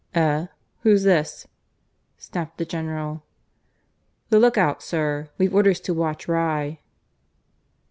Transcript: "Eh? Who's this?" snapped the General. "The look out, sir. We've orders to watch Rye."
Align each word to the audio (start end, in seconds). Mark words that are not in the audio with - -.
"Eh? 0.15 0.47
Who's 0.79 1.03
this?" 1.03 1.47
snapped 2.17 2.57
the 2.57 2.65
General. 2.65 3.21
"The 4.29 4.39
look 4.39 4.57
out, 4.57 4.81
sir. 4.81 5.29
We've 5.37 5.53
orders 5.53 5.79
to 5.81 5.93
watch 5.93 6.27
Rye." 6.27 6.79